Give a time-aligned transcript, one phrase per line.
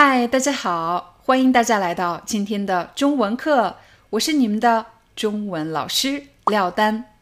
[0.00, 3.78] 嗨，大家好，欢迎大家来到今天的中文课，
[4.10, 7.16] 我是你们的中文老师廖丹。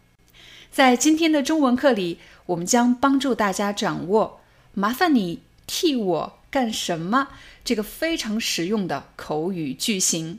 [0.71, 4.41] 在今天的中文课里，我们将帮助大家掌握
[4.77, 7.29] “麻烦你替我干什么”
[7.65, 10.39] 这个非常实用的口语句型。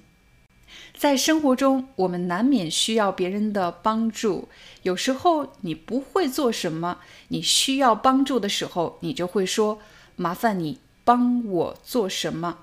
[0.95, 4.47] 在生活中，我们难免需要别人的帮助。
[4.83, 6.99] 有时候你不会做什么，
[7.29, 9.79] 你需要帮助的时候，你就会说
[10.15, 10.77] ：“麻烦你。”
[11.07, 12.57] 帮我做什么？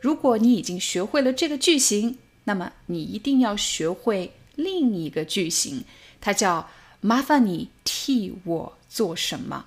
[0.00, 5.84] 如果你已经学会了这个句型，那么你一定要学会另一个句型，
[6.18, 6.70] 它叫
[7.02, 9.66] “麻烦你替我做什么”。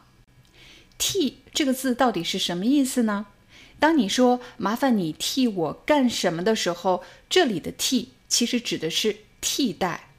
[0.98, 3.28] 替这个字到底是什么意思呢？
[3.80, 10.10] 当你说“麻烦你替我干什么”的时候，这里的替其实指的是替代。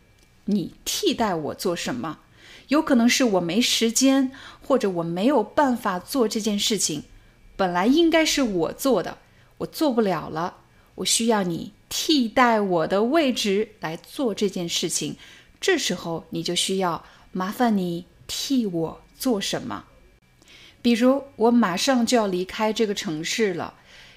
[0.45, 2.21] 你替代我做什么？
[2.69, 4.31] 有可能是我没时间，
[4.63, 7.03] 或者我没有办法做这件事情。
[7.57, 9.19] 本来应该是我做的，
[9.59, 10.59] 我做不了了，
[10.97, 15.17] 我需要你替代我的位置来做这件事情。
[15.61, 19.85] 这时候你就需要麻烦你替我做什么？
[20.83, 23.75] 比如我马上就要离开这个城市了，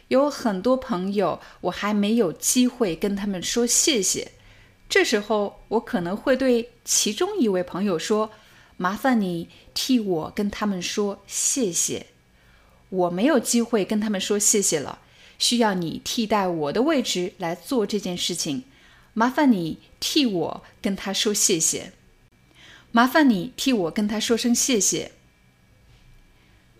[0.09, 4.33] 有很多朋友，我还没有机会跟他们说谢谢。
[4.89, 8.31] 这时候我可能会对其中一位朋友说
[8.75, 12.07] ：“麻烦你替我跟他们说谢谢。”
[12.89, 14.99] 我没有机会跟他们说谢谢了，
[15.37, 18.63] 需要你替代我的位置来做这件事情。
[19.13, 21.93] 麻烦你替我跟他说谢谢。
[22.91, 25.11] 麻烦你替我跟他说声谢谢。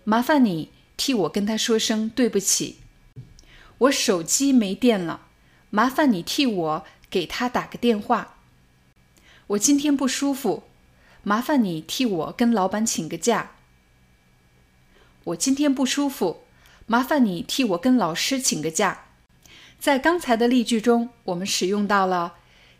[0.04, 2.78] 麻烦你替我跟他说声对不起。
[3.78, 5.28] 我手机没电了，
[5.70, 8.36] 麻烦你替我给他打个电话。
[9.48, 10.64] 我今天不舒服，
[11.22, 13.52] 麻烦你替我跟老板请个假。
[15.24, 16.44] 我今天不舒服，
[16.86, 19.04] 麻烦你替我跟老师请个假。
[19.78, 22.34] 在刚才的例句中，我们使用到了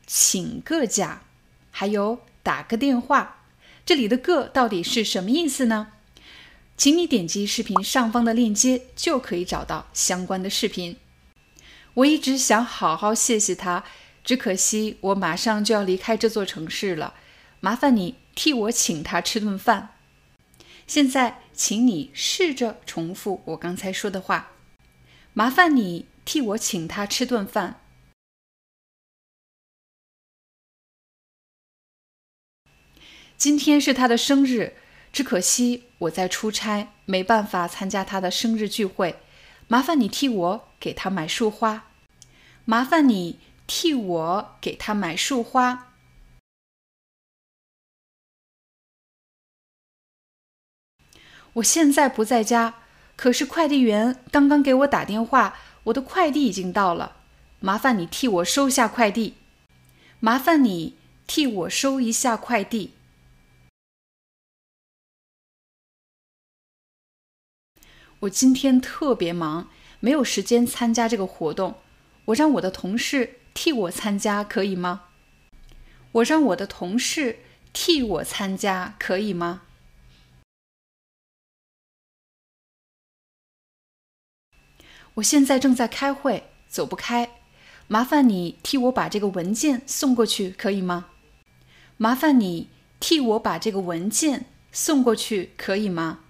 [0.07, 1.23] 请个假，
[1.71, 3.45] 还有打个电话。
[3.85, 5.89] 这里的“个”到底是什么意思呢？
[6.77, 10.97] 请你点击视频上方的链接，就可以找到相关的视频。
[11.95, 13.85] 我一直想好好谢谢他，
[14.25, 17.15] 只可惜我马上就要离开这座城市了。
[17.61, 19.91] 麻烦你替我请他吃顿饭。
[20.91, 24.51] 现在，请你试着重复我刚才说的话。
[25.33, 27.81] 麻烦你替我请他吃顿饭。
[33.37, 34.75] 今天是他的生日，
[35.13, 39.21] 只可惜我在出差，没办法参加他的生日聚会。
[39.69, 41.93] 麻烦你替我给他买束花。
[42.65, 45.90] 麻烦你替我给他买束花。
[51.55, 52.75] 我现在不在家，
[53.17, 57.17] 可是快递员刚刚给我打电话，我的快递已经到了。
[57.59, 59.35] 麻烦你替我收下快递。
[60.21, 60.97] 麻烦你
[61.27, 62.93] 替我收一下快递。
[68.21, 69.69] 我今天特别忙，
[69.99, 71.77] 没有时间参加这个活动。
[72.27, 75.07] 我让我的同事替我参加，可以吗？
[76.13, 77.41] 我让我的同事
[77.73, 79.63] 替我参加，可以吗？
[85.21, 87.31] 我现在正在开会，走不开。
[87.89, 91.11] 麻烦你替我把这个文件送过去，可以吗？
[91.99, 92.69] 麻烦你
[92.99, 96.21] 替我把这个文件送过去，可以吗？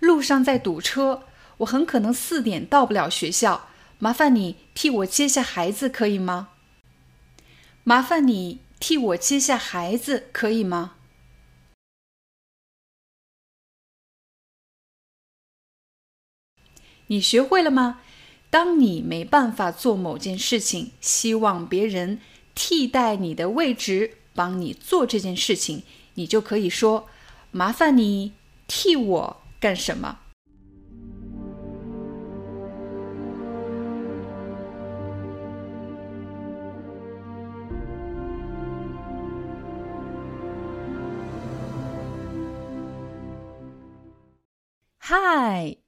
[0.00, 1.24] 路上在堵车，
[1.58, 3.68] 我很可能四点到不了学校。
[4.00, 6.50] 麻烦你替我接下孩子，可以吗？
[7.84, 10.97] 麻烦你替我接下孩子，可以吗？
[17.08, 18.00] 你学会了吗？
[18.50, 22.18] 当你没办法做某件事情希望别人
[22.54, 25.82] 替代你的位置帮你做这件事情
[26.14, 27.06] 你就可以说
[27.50, 28.32] 麻烦你
[28.66, 30.20] 替我干什么
[45.00, 45.87] ？Hi